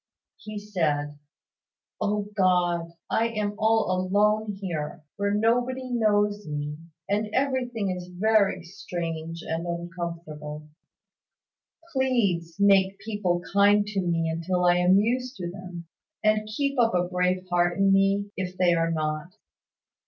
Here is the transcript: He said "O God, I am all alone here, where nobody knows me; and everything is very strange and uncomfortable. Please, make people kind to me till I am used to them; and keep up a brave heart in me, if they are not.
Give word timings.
He 0.37 0.57
said 0.57 1.19
"O 2.01 2.27
God, 2.35 2.93
I 3.11 3.27
am 3.27 3.53
all 3.59 3.91
alone 3.91 4.53
here, 4.59 5.03
where 5.15 5.31
nobody 5.31 5.91
knows 5.91 6.47
me; 6.47 6.75
and 7.07 7.29
everything 7.35 7.91
is 7.91 8.07
very 8.07 8.63
strange 8.63 9.43
and 9.43 9.67
uncomfortable. 9.67 10.67
Please, 11.93 12.55
make 12.59 12.97
people 12.97 13.43
kind 13.53 13.85
to 13.89 14.01
me 14.01 14.35
till 14.43 14.65
I 14.65 14.77
am 14.77 14.97
used 14.97 15.35
to 15.35 15.47
them; 15.51 15.85
and 16.23 16.47
keep 16.49 16.79
up 16.79 16.95
a 16.95 17.07
brave 17.07 17.45
heart 17.51 17.77
in 17.77 17.93
me, 17.93 18.31
if 18.35 18.57
they 18.57 18.73
are 18.73 18.89
not. 18.89 19.35